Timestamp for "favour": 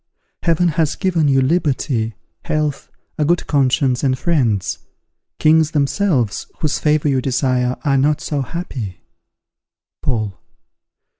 6.79-7.07